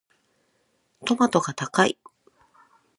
[1.05, 1.99] トマトが高い。